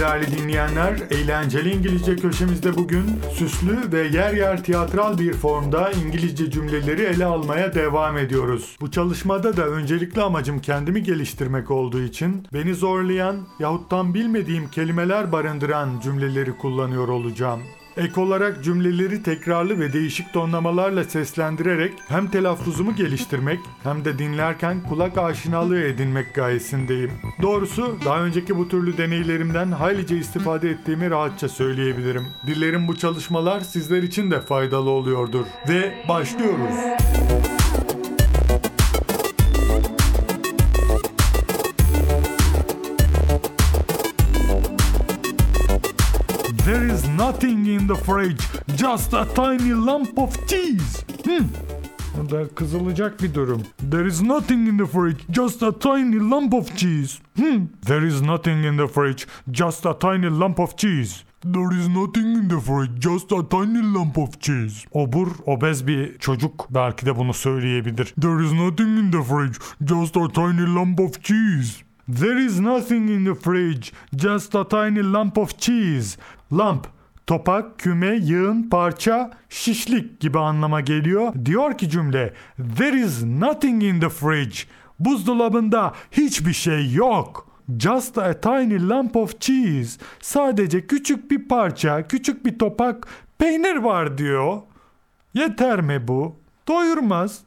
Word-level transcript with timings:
Değerli 0.00 0.38
dinleyenler. 0.38 0.96
Eğlenceli 1.10 1.74
İngilizce 1.74 2.16
köşemizde 2.16 2.76
bugün 2.76 3.04
süslü 3.32 3.92
ve 3.92 3.98
yer 3.98 4.34
yer 4.34 4.64
tiyatral 4.64 5.18
bir 5.18 5.32
formda 5.32 5.92
İngilizce 5.92 6.50
cümleleri 6.50 7.02
ele 7.02 7.24
almaya 7.24 7.74
devam 7.74 8.18
ediyoruz. 8.18 8.76
Bu 8.80 8.90
çalışmada 8.90 9.56
da 9.56 9.66
öncelikli 9.66 10.22
amacım 10.22 10.58
kendimi 10.58 11.02
geliştirmek 11.02 11.70
olduğu 11.70 12.02
için 12.02 12.46
beni 12.52 12.74
zorlayan 12.74 13.46
yahut 13.58 13.90
tam 13.90 14.14
bilmediğim 14.14 14.70
kelimeler 14.70 15.32
barındıran 15.32 16.00
cümleleri 16.00 16.56
kullanıyor 16.56 17.08
olacağım. 17.08 17.60
Ek 17.96 18.20
olarak 18.20 18.64
cümleleri 18.64 19.22
tekrarlı 19.22 19.80
ve 19.80 19.92
değişik 19.92 20.32
tonlamalarla 20.32 21.04
seslendirerek 21.04 21.92
hem 22.08 22.28
telaffuzumu 22.28 22.96
geliştirmek 22.96 23.58
hem 23.82 24.04
de 24.04 24.18
dinlerken 24.18 24.80
kulak 24.88 25.18
aşinalığı 25.18 25.82
edinmek 25.82 26.34
gayesindeyim. 26.34 27.12
Doğrusu 27.42 27.98
daha 28.04 28.20
önceki 28.20 28.58
bu 28.58 28.68
türlü 28.68 28.98
deneylerimden 28.98 29.72
haylice 29.72 30.16
istifade 30.16 30.70
ettiğimi 30.70 31.10
rahatça 31.10 31.48
söyleyebilirim. 31.48 32.26
Dilerim 32.46 32.88
bu 32.88 32.96
çalışmalar 32.96 33.60
sizler 33.60 34.02
için 34.02 34.30
de 34.30 34.40
faydalı 34.40 34.90
oluyordur. 34.90 35.44
Ve 35.68 36.04
başlıyoruz. 36.08 36.74
There 37.30 37.59
the 47.90 47.96
fridge, 47.96 48.40
just 48.76 49.12
a 49.12 49.24
tiny 49.34 49.74
lump 49.74 50.18
of 50.18 50.46
cheese. 50.46 51.04
Hmm. 51.24 51.44
Bu 52.16 52.30
da 52.30 52.48
kızılacak 52.48 53.22
bir 53.22 53.34
durum. 53.34 53.62
There 53.90 54.08
is 54.08 54.22
nothing 54.22 54.68
in 54.68 54.78
the 54.78 54.86
fridge, 54.86 55.16
just 55.30 55.62
a 55.62 55.78
tiny 55.78 56.30
lump 56.30 56.54
of 56.54 56.76
cheese. 56.76 57.18
Hmm. 57.36 57.66
There 57.86 58.06
is 58.06 58.22
nothing 58.22 58.64
in 58.64 58.76
the 58.76 58.86
fridge, 58.86 59.26
just 59.50 59.86
a 59.86 59.98
tiny 59.98 60.30
lump 60.40 60.60
of 60.60 60.76
cheese. 60.76 61.24
There 61.44 61.80
is 61.80 61.88
nothing 61.88 62.36
in 62.36 62.48
the 62.48 62.60
fridge, 62.60 63.00
just 63.00 63.32
a 63.32 63.42
tiny 63.42 63.82
lump 63.82 64.18
of 64.18 64.40
cheese. 64.40 64.86
Obur, 64.92 65.28
obez 65.46 65.86
bir 65.86 66.18
çocuk 66.18 66.66
belki 66.70 67.06
de 67.06 67.16
bunu 67.16 67.34
söyleyebilir. 67.34 68.14
There 68.22 68.44
is 68.44 68.52
nothing 68.52 68.98
in 68.98 69.10
the 69.10 69.22
fridge, 69.22 69.58
just 69.84 70.16
a 70.16 70.28
tiny 70.28 70.74
lump 70.74 71.00
of 71.00 71.22
cheese. 71.22 71.82
There 72.08 72.44
is 72.44 72.60
nothing 72.60 73.10
in 73.10 73.24
the 73.24 73.34
fridge, 73.34 73.92
just 74.16 74.54
a 74.54 74.68
tiny 74.68 75.02
lump 75.02 75.38
of 75.38 75.58
cheese. 75.58 76.18
Lump, 76.52 76.86
topak, 77.30 77.78
küme, 77.78 78.16
yığın, 78.16 78.62
parça, 78.62 79.30
şişlik 79.48 80.20
gibi 80.20 80.38
anlama 80.38 80.80
geliyor. 80.80 81.34
Diyor 81.44 81.78
ki 81.78 81.90
cümle, 81.90 82.34
there 82.76 83.00
is 83.00 83.22
nothing 83.22 83.82
in 83.82 84.00
the 84.00 84.08
fridge. 84.08 84.56
Buzdolabında 84.98 85.94
hiçbir 86.10 86.52
şey 86.52 86.92
yok. 86.92 87.48
Just 87.78 88.18
a 88.18 88.40
tiny 88.40 88.88
lump 88.88 89.16
of 89.16 89.40
cheese. 89.40 90.00
Sadece 90.20 90.86
küçük 90.86 91.30
bir 91.30 91.48
parça, 91.48 92.08
küçük 92.08 92.46
bir 92.46 92.58
topak 92.58 93.06
peynir 93.38 93.76
var 93.76 94.18
diyor. 94.18 94.58
Yeter 95.34 95.80
mi 95.80 96.08
bu? 96.08 96.36
Doyurmaz. 96.68 97.40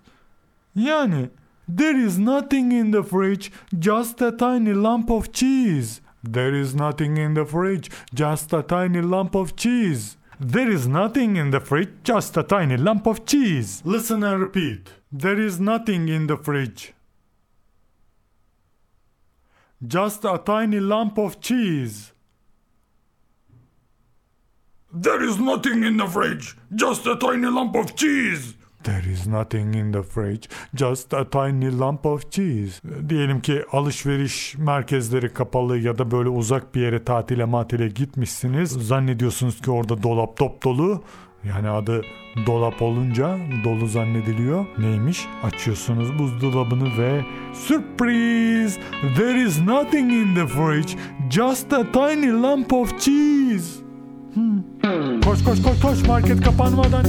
Yani 0.75 1.29
there 1.77 2.05
is 2.05 2.19
nothing 2.19 2.73
in 2.73 2.91
the 2.91 3.03
fridge, 3.03 3.49
just 3.79 4.21
a 4.21 4.37
tiny 4.37 4.73
lump 4.73 5.11
of 5.11 5.33
cheese. 5.33 6.02
There 6.23 6.55
is 6.55 6.73
nothing 6.73 7.17
in 7.17 7.33
the 7.33 7.45
fridge, 7.45 7.91
just 8.13 8.53
a 8.53 8.63
tiny 8.63 9.01
lump 9.01 9.35
of 9.35 9.57
cheese. 9.57 10.15
There 10.39 10.71
is 10.71 10.87
nothing 10.87 11.35
in 11.35 11.51
the 11.51 11.59
fridge, 11.59 11.89
just 12.03 12.37
a 12.37 12.43
tiny 12.43 12.77
lump 12.77 13.05
of 13.05 13.25
cheese. 13.25 13.81
Listen 13.85 14.23
and 14.23 14.41
repeat. 14.41 14.89
There 15.11 15.39
is 15.39 15.59
nothing 15.59 16.07
in 16.07 16.27
the 16.27 16.37
fridge. 16.37 16.93
Just 19.85 20.23
a 20.23 20.41
tiny 20.43 20.79
lump 20.79 21.17
of 21.19 21.41
cheese. 21.41 22.13
There 24.93 25.21
is 25.23 25.39
nothing 25.39 25.83
in 25.83 25.97
the 25.97 26.07
fridge, 26.07 26.55
just 26.73 27.05
a 27.05 27.15
tiny 27.17 27.47
lump 27.47 27.75
of 27.75 27.95
cheese. 27.95 28.53
There 28.83 29.11
is 29.11 29.27
nothing 29.27 29.75
in 29.75 29.91
the 29.91 30.03
fridge, 30.03 30.49
just 30.75 31.13
a 31.13 31.29
tiny 31.29 31.79
lump 31.79 32.05
of 32.05 32.31
cheese. 32.31 32.81
Diyelim 33.09 33.41
ki 33.41 33.63
alışveriş 33.71 34.55
merkezleri 34.57 35.33
kapalı 35.33 35.77
ya 35.77 35.97
da 35.97 36.11
böyle 36.11 36.29
uzak 36.29 36.75
bir 36.75 36.81
yere 36.81 37.03
tatile 37.03 37.45
matile 37.45 37.87
gitmişsiniz. 37.87 38.69
Zannediyorsunuz 38.69 39.61
ki 39.61 39.71
orada 39.71 40.03
dolap 40.03 40.37
top 40.37 40.63
dolu. 40.63 41.03
Yani 41.43 41.69
adı 41.69 42.01
dolap 42.45 42.81
olunca 42.81 43.37
dolu 43.63 43.87
zannediliyor. 43.87 44.65
Neymiş? 44.77 45.25
Açıyorsunuz 45.43 46.19
buzdolabını 46.19 46.97
ve 46.97 47.21
sürpriz! 47.53 48.79
There 49.15 49.41
is 49.41 49.61
nothing 49.61 50.13
in 50.13 50.35
the 50.35 50.47
fridge, 50.47 50.93
just 51.29 51.73
a 51.73 51.91
tiny 51.91 52.31
lump 52.31 52.73
of 52.73 52.99
cheese. 52.99 53.83
Hmm. 54.33 55.21
Koş 55.21 55.43
koş 55.43 55.63
koş 55.63 55.81
koş 55.81 56.07
market 56.07 56.41
kapanmadan. 56.41 57.05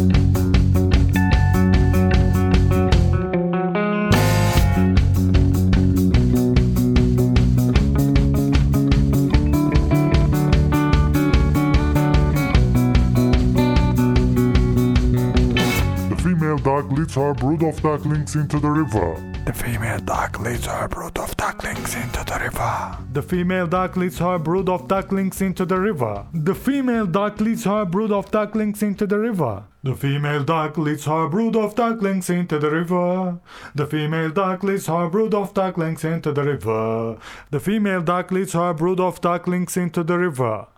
Leads 17.05 17.17
her 17.17 17.35
brood 17.35 17.63
of 17.63 17.83
ducklings 17.83 18.35
into 18.35 18.59
the 18.59 18.71
river. 18.71 19.15
The 19.45 19.53
female 19.53 20.01
duck 20.01 20.41
leads 20.41 20.65
her 20.65 20.89
brood 20.89 21.19
of 21.19 21.37
ducklings 21.37 21.95
into 21.95 22.25
the 22.25 22.39
river. 22.41 22.97
The 23.13 23.21
female 23.23 23.67
duck 23.67 23.97
leads 23.97 24.19
her 24.21 24.39
brood 24.39 24.71
of 24.71 24.89
ducklings 24.89 25.43
into 25.43 25.67
the 25.67 25.79
river. 25.79 26.25
The 26.33 26.55
female 26.55 27.05
duck 27.07 27.39
leads 27.41 27.65
her 27.65 27.85
brood 27.85 28.11
of 28.11 28.31
ducklings 28.31 28.83
into 28.83 29.07
the 29.07 29.19
river. 29.19 29.65
The 29.83 29.95
female 29.95 30.45
duck 30.45 30.79
leads 30.79 31.05
her 31.05 31.29
brood 31.29 31.57
of 31.57 31.75
ducklings 31.75 32.31
into 32.31 32.59
the 32.59 32.71
river. 32.71 33.39
The 33.75 33.87
female 33.87 34.31
duck 34.31 34.63
leads 34.63 34.87
her 34.87 35.11
brood 35.11 35.35
of 35.35 35.53
ducklings 35.53 36.05
into 36.05 36.33
the 36.33 36.43
river. 36.43 37.19
The 37.51 37.61
female 37.61 38.01
duck 38.01 38.31
leads 38.33 38.55
her 38.55 38.73
brood 38.73 38.99
of 38.99 39.21
ducklings 39.21 39.77
into 39.77 40.03
the 40.03 40.17
river. 40.17 40.69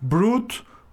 Brood 0.00 0.52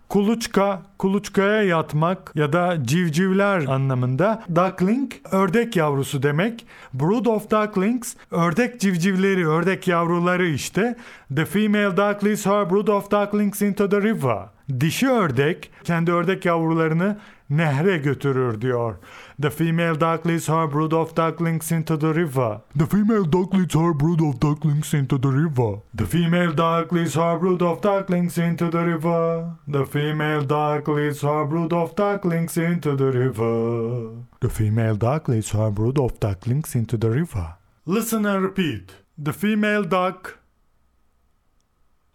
Kuluçka, 0.09 0.81
kuluçkaya 1.00 1.63
yatmak 1.63 2.31
ya 2.35 2.53
da 2.53 2.77
civcivler 2.83 3.65
anlamında. 3.65 4.44
Duckling, 4.56 5.12
ördek 5.31 5.75
yavrusu 5.75 6.24
demek. 6.24 6.65
Brood 6.94 7.25
of 7.25 7.51
ducklings, 7.51 8.15
ördek 8.31 8.80
civcivleri, 8.80 9.47
ördek 9.47 9.88
yavruları 9.88 10.47
işte. 10.47 10.95
The 11.35 11.45
female 11.45 11.97
duck 11.97 12.24
leads 12.24 12.45
her 12.45 12.69
brood 12.69 12.88
of 12.88 13.12
ducklings 13.12 13.62
into 13.62 13.89
the 13.89 14.01
river. 14.01 14.38
Dişi 14.80 15.09
ördek, 15.09 15.71
kendi 15.83 16.12
ördek 16.12 16.45
yavrularını 16.45 17.18
nehre 17.50 17.97
götürür 17.97 18.62
diyor. 18.62 18.95
The 19.42 19.50
female 19.50 20.00
duck 20.00 20.25
leads 20.25 20.47
her 20.47 20.71
brood 20.71 20.94
of 20.94 21.15
ducklings 21.15 21.71
into 21.71 22.00
the 22.00 22.15
river. 22.15 22.62
The 22.75 22.86
female 22.86 23.31
duck 23.31 23.53
leads 23.53 23.75
her 23.75 23.94
brood 23.94 24.21
of 24.21 24.42
ducklings 24.42 24.94
into 24.94 25.21
the 25.21 25.30
river. 25.30 25.80
The 25.97 26.06
female 26.06 26.57
duck 26.57 26.94
leads 26.94 27.15
her 27.15 27.39
brood 27.39 27.62
of 27.62 27.81
ducklings 27.81 28.38
into 28.38 28.69
the 28.69 28.86
river. 28.86 29.51
The 29.68 29.86
female 29.86 30.45
duck 30.45 30.88
leads 30.88 31.21
her 31.21 31.45
brood 31.45 31.74
of 31.74 31.95
ducklings 31.95 32.57
into 32.57 32.95
the 32.95 33.12
river. 33.12 34.12
The 34.39 34.50
female 34.50 34.95
duck 34.95 35.27
leads 35.27 35.51
her 35.51 35.71
brood 35.71 36.00
of 36.00 36.19
ducklings 36.19 36.75
into 36.75 36.97
the 36.97 37.09
river. 37.09 37.53
Listen 37.86 38.25
and 38.25 38.44
repeat. 38.44 38.92
The 39.18 39.33
female 39.33 39.83
duck 39.83 40.39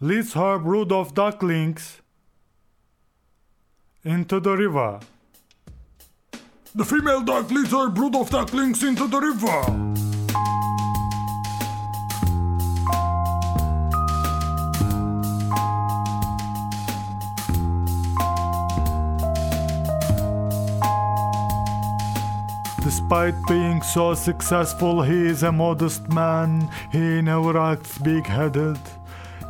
leads 0.01 0.33
her 0.35 0.59
brood 0.59 0.93
of 0.93 1.15
ducklings 1.15 2.01
Into 4.03 4.41
the 4.41 4.57
river. 4.57 5.01
The 6.73 6.85
female 6.85 7.21
duck 7.23 7.51
leads 7.51 7.73
her 7.73 7.89
brood 7.89 8.15
of 8.15 8.31
ducklings 8.31 8.85
into 8.85 9.09
the 9.09 9.19
river. 9.19 9.91
Despite 22.85 23.35
being 23.49 23.83
so 23.83 24.15
successful, 24.15 25.03
he 25.03 25.27
is 25.27 25.43
a 25.43 25.51
modest 25.51 26.09
man. 26.11 26.71
He 26.93 27.21
never 27.21 27.59
acts 27.59 27.99
big 27.99 28.27
headed. 28.27 28.79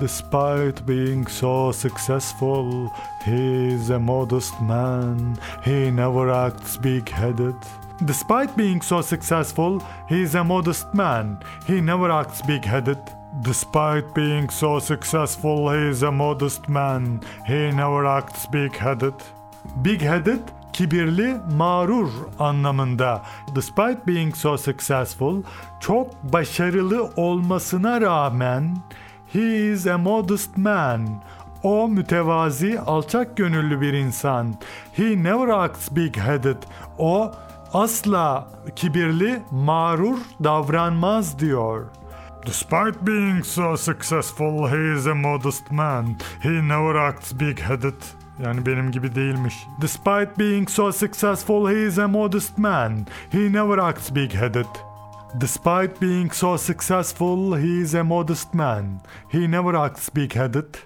Despite 0.00 0.86
being 0.86 1.26
so 1.26 1.72
successful, 1.72 2.90
he 3.22 3.74
is 3.74 3.90
a 3.90 3.98
modest 3.98 4.58
man. 4.62 5.38
He 5.62 5.90
never 5.90 6.30
acts 6.30 6.78
big 6.78 7.06
headed. 7.10 7.54
Despite 8.06 8.56
being 8.56 8.80
so 8.80 9.02
successful, 9.02 9.78
he 10.08 10.22
is 10.22 10.34
a 10.34 10.42
modest 10.42 10.94
man. 10.94 11.38
He 11.66 11.82
never 11.82 12.10
acts 12.10 12.40
big 12.40 12.64
headed. 12.64 12.98
Despite 13.42 14.14
being 14.14 14.48
so 14.48 14.78
successful, 14.78 15.70
he 15.70 15.88
is 15.90 16.02
a 16.02 16.10
modest 16.10 16.66
man. 16.66 17.20
He 17.46 17.70
never 17.70 18.06
acts 18.06 18.46
big 18.46 18.74
headed. 18.74 19.14
Big 19.82 20.00
headed 20.00 20.42
kibirli, 20.72 21.36
mağrur 21.56 22.10
anlamında. 22.38 23.22
Despite 23.54 24.06
being 24.06 24.36
so 24.36 24.58
successful, 24.58 25.42
çok 25.80 26.22
başarılı 26.22 27.10
olmasına 27.16 28.00
rağmen 28.00 28.76
he 29.32 29.72
is 29.72 29.86
a 29.86 29.98
modest 29.98 30.56
man. 30.56 31.22
O 31.62 31.88
mütevazi, 31.88 32.80
alçak 32.80 33.36
gönüllü 33.36 33.80
bir 33.80 33.92
insan. 33.92 34.54
He 34.92 35.22
never 35.22 35.48
acts 35.48 35.90
big-headed. 35.90 36.56
O 36.98 37.32
asla 37.72 38.48
kibirli, 38.76 39.42
mağrur 39.50 40.18
davranmaz 40.44 41.38
diyor. 41.38 41.86
Despite 42.46 43.06
being 43.06 43.44
so 43.44 43.76
successful, 43.76 44.68
he 44.68 44.98
is 44.98 45.06
a 45.06 45.14
modest 45.14 45.70
man. 45.70 46.16
He 46.42 46.68
never 46.68 46.94
acts 46.94 47.32
big-headed. 47.32 48.02
Yani 48.44 48.66
benim 48.66 48.90
gibi 48.90 49.14
değilmiş. 49.14 49.54
Despite 49.80 50.30
being 50.38 50.70
so 50.70 50.92
successful, 50.92 51.68
he 51.68 51.86
is 51.86 51.98
a 51.98 52.08
modest 52.08 52.58
man. 52.58 53.06
He 53.32 53.52
never 53.52 53.78
acts 53.78 54.10
big-headed. 54.14 54.89
Despite 55.38 56.00
being 56.00 56.32
so 56.32 56.56
successful, 56.56 57.54
he 57.54 57.80
is 57.80 57.94
a 57.94 58.02
modest 58.02 58.52
man. 58.52 59.00
He 59.30 59.46
never 59.46 59.76
acts 59.76 60.10
big-headed. 60.10 60.78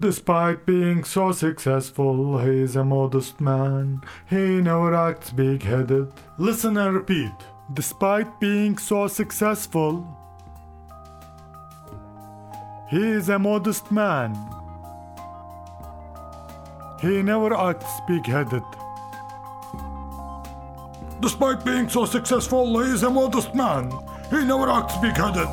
Despite 0.00 0.64
being 0.64 1.04
so 1.04 1.32
successful, 1.32 2.38
he 2.38 2.62
is 2.62 2.76
a 2.76 2.84
modest 2.84 3.42
man. 3.42 4.00
He 4.28 4.62
never 4.62 4.94
acts 4.94 5.30
big-headed. 5.30 6.10
Listen 6.38 6.78
and 6.78 6.94
repeat. 6.94 7.32
Despite 7.74 8.40
being 8.40 8.78
so 8.78 9.06
successful, 9.06 10.08
he 12.88 13.02
is 13.02 13.28
a 13.28 13.38
modest 13.38 13.92
man. 13.92 14.34
He 17.02 17.22
never 17.22 17.54
acts 17.54 18.00
big-headed. 18.08 18.64
Despite 21.20 21.64
being 21.64 21.88
so 21.88 22.06
successful, 22.06 22.78
he 22.80 22.92
is 22.92 23.02
a 23.02 23.10
modest 23.10 23.54
man. 23.54 23.92
He 24.30 24.42
never 24.44 24.70
acts 24.70 24.96
big-headed. 24.98 25.48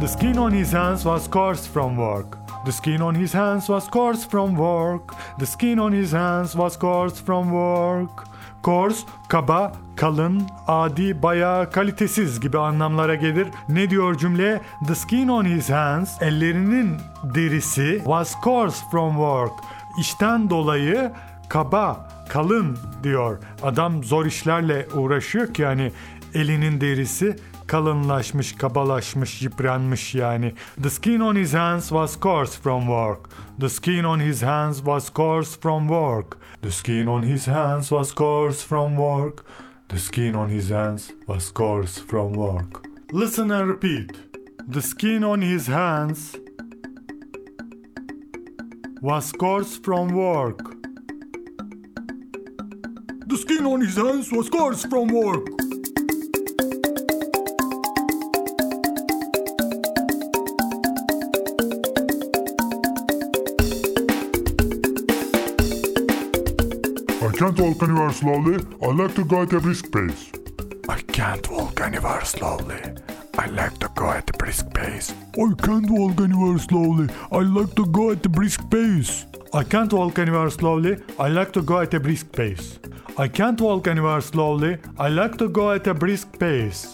The 0.00 0.06
skin 0.06 0.38
on 0.38 0.52
his 0.52 0.70
hands 0.70 1.04
was 1.04 1.26
coarse 1.26 1.66
from 1.66 1.96
work. 1.96 2.38
The 2.64 2.72
skin 2.72 3.02
on 3.02 3.14
his 3.16 3.32
hands 3.32 3.68
was 3.68 3.88
coarse 3.88 4.24
from 4.24 4.54
work. 4.54 5.14
The 5.38 5.46
skin 5.46 5.78
on 5.80 5.92
his 5.92 6.12
hands 6.12 6.54
was 6.54 6.76
coarse 6.76 7.18
from 7.20 7.50
work. 7.50 8.29
Coarse, 8.64 9.06
kaba, 9.28 9.72
kalın, 9.96 10.42
adi, 10.66 11.22
bayağı 11.22 11.70
kalitesiz 11.70 12.40
gibi 12.40 12.58
anlamlara 12.58 13.14
gelir. 13.14 13.48
Ne 13.68 13.90
diyor 13.90 14.18
cümle? 14.18 14.60
The 14.86 14.94
skin 14.94 15.28
on 15.28 15.44
his 15.44 15.70
hands, 15.70 16.22
ellerinin 16.22 16.96
derisi 17.34 17.98
was 17.98 18.34
coarse 18.44 18.78
from 18.90 19.10
work. 19.10 19.52
İşten 20.00 20.50
dolayı 20.50 21.12
kaba, 21.48 22.08
kalın 22.28 22.78
diyor. 23.02 23.38
Adam 23.62 24.04
zor 24.04 24.26
işlerle 24.26 24.86
uğraşıyor 24.94 25.54
ki 25.54 25.62
yani 25.62 25.92
elinin 26.34 26.80
derisi 26.80 27.36
kalınlaşmış, 27.70 28.52
kabalaşmış, 28.52 29.42
yıpranmış 29.42 30.14
yani. 30.14 30.54
The 30.82 30.90
skin 30.90 31.20
on 31.20 31.36
his 31.36 31.54
hands 31.54 31.88
was 31.88 32.20
coarse 32.20 32.58
from 32.62 32.80
work. 32.80 33.28
The 33.60 33.68
skin 33.68 34.04
on 34.04 34.20
his 34.20 34.42
hands 34.42 34.76
was 34.76 35.10
coarse 35.10 35.60
from 35.60 35.88
work. 35.88 36.38
The 36.62 36.70
skin 36.70 37.06
on 37.06 37.22
his 37.22 37.46
hands 37.46 37.90
was 37.90 38.14
coarse 38.14 38.66
from 38.66 38.96
work. 38.96 39.44
The 39.88 39.98
skin 39.98 40.34
on 40.34 40.48
his 40.48 40.70
hands 40.70 41.12
was 41.28 41.52
coarse 41.52 42.00
from 42.00 42.32
work. 42.32 42.88
Listen 43.12 43.50
and 43.52 43.68
repeat. 43.68 44.12
The 44.72 44.82
skin 44.82 45.24
on 45.24 45.40
his 45.40 45.68
hands 45.68 46.36
was 49.00 49.32
coarse 49.32 49.78
from 49.78 50.08
work. 50.08 50.58
The 53.28 53.36
skin 53.36 53.64
on 53.66 53.80
his 53.80 53.96
hands 53.96 54.32
was 54.32 54.50
coarse 54.50 54.88
from 54.88 55.08
work. 55.08 55.69
I 67.22 67.30
can't 67.32 67.60
walk 67.60 67.82
anywhere 67.82 68.12
slowly. 68.12 68.64
I 68.82 68.86
like 68.86 69.14
to 69.16 69.24
go 69.26 69.42
at 69.42 69.52
a 69.52 69.60
brisk 69.60 69.92
pace. 69.92 70.32
I 70.88 71.02
can't 71.02 71.50
walk 71.50 71.78
anywhere 71.80 72.24
slowly. 72.24 72.80
I 73.38 73.46
like 73.46 73.78
to 73.80 73.88
go 73.94 74.10
at 74.10 74.30
a 74.30 74.32
brisk 74.38 74.72
pace. 74.72 75.12
I 75.38 75.54
can't 75.66 75.90
walk 75.90 76.18
anywhere 76.18 76.58
slowly. 76.58 77.08
I 77.30 77.40
like 77.42 77.74
to 77.74 77.84
go 77.86 78.10
at 78.10 78.24
a 78.24 78.28
brisk 78.30 78.70
pace. 78.70 79.26
I 79.52 79.64
can't 79.64 79.92
walk 79.92 80.18
anywhere 80.18 80.50
slowly. 80.50 80.96
I 81.18 81.28
like 81.28 81.52
to 81.52 81.62
go 81.62 81.80
at 81.80 81.92
a 81.92 82.00
brisk 82.00 82.32
pace. 82.32 82.78
I 83.18 83.28
can't 83.28 83.60
walk 83.60 83.86
anywhere 83.86 84.22
slowly. 84.22 84.78
I 84.98 85.08
like 85.08 85.36
to 85.38 85.48
go 85.50 85.72
at 85.72 85.86
a 85.86 85.94
brisk 85.94 86.38
pace. 86.38 86.88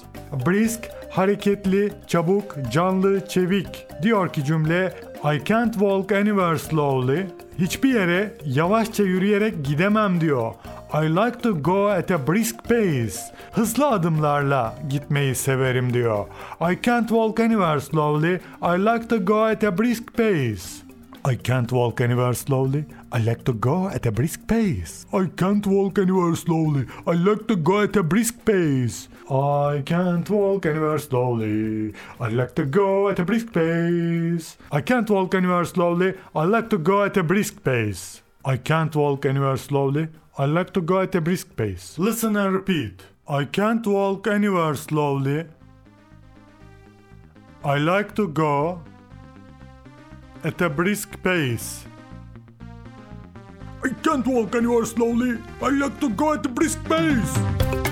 Brisk, 0.45 0.89
hareketli, 1.11 1.93
çabuk, 2.07 2.57
canlı, 2.73 3.29
çevik. 3.29 3.87
Diyor 4.03 4.33
ki 4.33 4.45
cümle 4.45 4.93
I 5.25 5.45
can't 5.45 5.73
walk 5.73 6.13
anywhere 6.13 6.59
slowly. 6.59 7.27
Hiçbir 7.59 7.95
yere 7.95 8.35
yavaşça 8.45 9.03
yürüyerek 9.03 9.65
gidemem 9.65 10.21
diyor. 10.21 10.55
I 10.95 11.17
like 11.17 11.39
to 11.39 11.63
go 11.63 11.87
at 11.87 12.11
a 12.11 12.27
brisk 12.27 12.65
pace. 12.65 13.17
Hızlı 13.53 13.87
adımlarla 13.89 14.75
gitmeyi 14.89 15.35
severim 15.35 15.95
diyor. 15.95 16.27
I 16.71 16.83
can't 16.83 17.09
walk 17.09 17.41
anywhere 17.41 17.81
slowly. 17.81 18.35
I 18.63 18.79
like 18.79 19.09
to 19.09 19.25
go 19.25 19.45
at 19.45 19.65
a 19.65 19.79
brisk 19.79 20.17
pace. 20.17 20.86
I 21.27 21.35
can't 21.35 21.73
walk 21.73 22.01
anywhere 22.01 22.35
slowly. 22.35 22.85
I 23.11 23.19
like 23.19 23.43
to 23.47 23.53
go 23.53 23.89
at 23.89 24.07
a 24.07 24.13
brisk 24.13 24.47
pace. 24.47 25.07
I 25.13 25.27
can't 25.27 25.67
walk 25.67 25.99
anywhere 25.99 26.37
slowly. 26.37 26.87
I 27.05 27.15
like 27.15 27.49
to 27.49 27.57
go 27.57 27.81
at 27.83 27.97
a 27.97 28.05
brisk 28.05 28.45
pace. 28.45 29.09
I 29.29 29.83
can't 29.85 30.31
walk 30.31 30.67
anywhere 30.67 31.01
slowly. 31.01 31.95
I 32.21 32.29
like 32.29 32.55
to 32.55 32.65
go 32.65 33.09
at 33.09 33.19
a 33.19 33.25
brisk 33.25 33.53
pace. 33.53 34.57
I 34.71 34.81
can't 34.81 35.11
walk 35.11 35.35
anywhere 35.35 35.65
slowly. 35.65 36.15
I 36.33 36.45
like 36.45 36.71
to 36.71 36.79
go 36.79 37.03
at 37.03 37.17
a 37.17 37.25
brisk 37.25 37.65
pace. 37.65 38.23
I 38.45 38.57
can't 38.57 38.95
walk 38.95 39.27
anywhere 39.27 39.57
slowly. 39.57 40.07
I 40.39 40.45
like 40.45 40.73
to 40.75 40.81
go 40.81 41.01
at 41.01 41.17
a 41.17 41.21
brisk 41.21 41.57
pace. 41.57 41.99
Listen 41.99 42.37
and 42.37 42.55
repeat. 42.55 43.03
I 43.27 43.47
can't 43.47 43.85
walk 43.85 44.29
anywhere 44.29 44.77
slowly. 44.77 45.47
I 47.65 47.79
like 47.79 48.15
to 48.15 48.29
go 48.29 48.81
at 50.45 50.61
a 50.61 50.69
brisk 50.69 51.23
pace. 51.23 51.85
I 53.85 53.89
can't 54.03 54.27
walk 54.27 54.55
anywhere 54.55 54.85
slowly. 54.85 55.39
I 55.63 55.69
like 55.69 56.01
to 56.01 56.11
go 56.11 56.35
at 56.35 56.45
a 56.47 56.49
brisk 56.49 56.83
pace. 56.85 57.86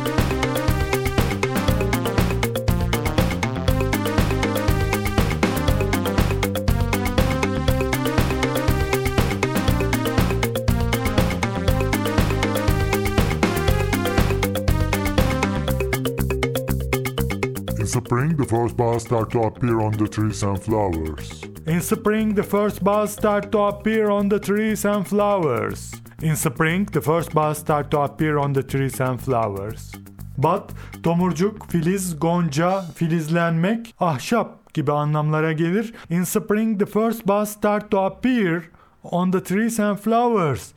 Spring, 18.05 18.37
the 18.37 18.45
first 18.45 18.77
buds 18.77 19.05
start 19.05 19.31
to 19.31 19.41
appear 19.41 19.81
on 19.81 19.93
the 19.93 20.07
trees 20.07 20.43
and 20.43 20.63
flowers. 20.63 21.43
In 21.67 21.81
spring, 21.81 22.35
the 22.35 22.43
first 22.43 22.85
buds 22.85 23.13
start 23.13 23.51
to 23.53 23.59
appear 23.59 24.11
on 24.11 24.29
the 24.29 24.39
trees 24.39 24.85
and 24.85 25.07
flowers. 25.09 25.93
In 26.21 26.37
spring, 26.37 26.85
the 26.93 27.01
first 27.01 27.35
buds 27.35 27.59
start 27.61 27.91
to 27.91 28.01
appear 28.01 28.39
on 28.39 28.53
the 28.53 28.63
trees 28.63 29.01
and 29.01 29.21
flowers. 29.21 29.93
Bud, 30.37 30.75
tomurcuk, 31.03 31.71
filiz, 31.71 32.19
gonca, 32.19 32.85
filizlenmek, 32.95 33.95
ahşap 34.01 34.75
gibi 34.75 34.93
anlamlara 34.93 35.53
gelir. 35.53 35.93
In 36.11 36.25
spring, 36.25 36.79
the 36.79 36.87
first 36.87 37.27
buds 37.27 37.51
start 37.51 37.91
to 37.91 37.99
appear 37.99 38.63
on 39.03 39.31
the 39.31 39.43
trees 39.45 39.81
and 39.81 39.99
flowers. 39.99 40.75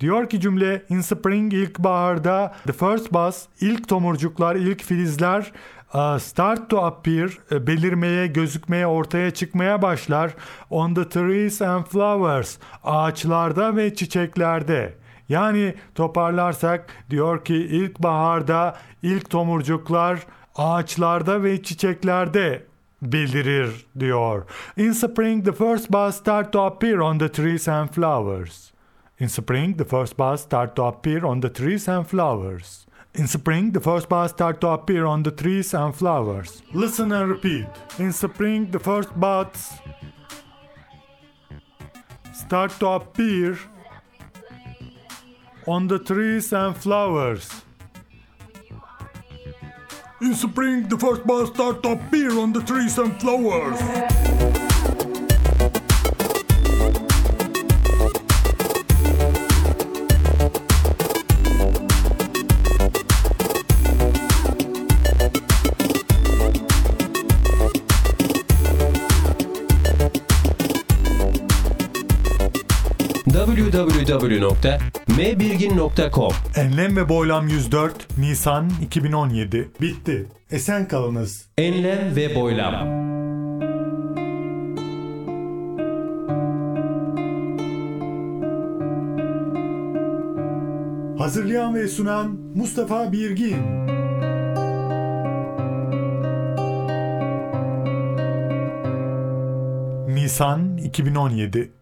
Diyor 0.00 0.28
ki 0.28 0.40
cümle 0.40 0.82
in 0.88 1.00
spring 1.00 1.54
ilkbaharda 1.54 2.54
the 2.66 2.72
first 2.72 3.12
buds 3.12 3.48
ilk 3.60 3.88
tomurcuklar 3.88 4.56
ilk 4.56 4.82
filizler 4.82 5.52
start 6.18 6.70
to 6.70 6.84
appear 6.84 7.38
e, 7.50 7.66
belirmeye 7.66 8.26
gözükmeye 8.26 8.86
ortaya 8.86 9.30
çıkmaya 9.30 9.82
başlar 9.82 10.34
on 10.70 10.94
the 10.94 11.08
trees 11.08 11.62
and 11.62 11.84
flowers 11.84 12.58
ağaçlarda 12.84 13.76
ve 13.76 13.94
çiçeklerde. 13.94 14.94
Yani 15.28 15.74
toparlarsak 15.94 16.86
diyor 17.10 17.44
ki 17.44 17.54
ilkbaharda 17.54 18.76
ilk 19.02 19.30
tomurcuklar 19.30 20.18
ağaçlarda 20.56 21.42
ve 21.42 21.62
çiçeklerde 21.62 22.66
belirir 23.02 23.86
diyor. 23.98 24.44
In 24.76 24.92
spring 24.92 25.44
the 25.44 25.52
first 25.52 25.90
buds 25.90 26.16
start 26.16 26.52
to 26.52 26.62
appear 26.62 26.98
on 26.98 27.18
the 27.18 27.28
trees 27.28 27.68
and 27.68 27.88
flowers. 27.88 28.72
In 29.22 29.28
spring, 29.28 29.78
the 29.78 29.84
first 29.84 30.18
buds 30.18 30.40
start 30.40 30.74
to 30.74 30.84
appear 30.84 31.22
on 31.22 31.40
the 31.40 31.52
trees 31.52 31.88
and 31.88 32.06
flowers. 32.06 32.86
In 33.14 33.26
spring, 33.26 33.72
the 33.72 33.80
first 33.80 34.08
buds 34.08 34.32
start 34.32 34.60
to 34.62 34.68
appear 34.68 35.04
on 35.04 35.22
the 35.22 35.30
trees 35.30 35.74
and 35.74 35.94
flowers. 35.94 36.62
Listen 36.72 37.12
and 37.12 37.28
repeat. 37.28 37.66
In 37.98 38.10
spring, 38.10 38.70
the 38.70 38.78
first 38.78 39.08
buds 39.20 39.70
start 42.32 42.70
to 42.80 42.86
appear 42.86 43.58
on 45.66 45.88
the 45.88 45.98
trees 45.98 46.52
and 46.54 46.74
flowers. 46.74 47.50
In 50.22 50.34
spring, 50.34 50.88
the 50.88 50.96
first 50.96 51.26
buds 51.26 51.50
start 51.50 51.82
to 51.82 51.90
appear 51.90 52.38
on 52.38 52.54
the 52.54 52.62
trees 52.62 52.96
and 52.96 53.20
flowers. 53.20 54.21
www.mbirgin.com 73.88 76.32
Enlem 76.56 76.96
ve 76.96 77.08
Boylam 77.08 77.48
104 77.48 78.18
Nisan 78.18 78.70
2017 78.82 79.68
Bitti. 79.80 80.26
Esen 80.50 80.88
kalınız. 80.88 81.46
Enlem 81.58 82.16
ve 82.16 82.34
boylam. 82.34 83.02
Hazırlayan 91.18 91.74
ve 91.74 91.88
sunan 91.88 92.38
Mustafa 92.54 93.12
Birgin. 93.12 93.56
Nisan 100.08 100.76
2017 100.76 101.72